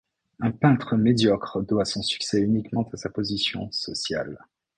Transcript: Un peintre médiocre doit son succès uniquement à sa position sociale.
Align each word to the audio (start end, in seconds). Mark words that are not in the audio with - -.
Un 0.39 0.49
peintre 0.49 0.95
médiocre 0.97 1.61
doit 1.61 1.85
son 1.85 2.01
succès 2.01 2.39
uniquement 2.41 2.89
à 2.91 2.97
sa 2.97 3.11
position 3.11 3.71
sociale. 3.71 4.47